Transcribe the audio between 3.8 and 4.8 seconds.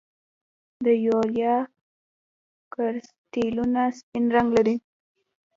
سپین رنګ لري.